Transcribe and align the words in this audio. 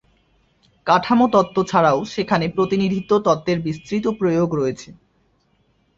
কাঠামো 0.87 1.25
তত্ত্ব 1.33 1.57
ছাড়াও 1.63 1.99
সেখানে 2.05 2.45
প্রতিনিধিত্ব 2.49 3.11
তত্ত্বের 3.19 3.59
বিস্তৃত 3.61 4.05
প্রয়োগ 4.19 4.49
রয়েছে। 4.55 4.89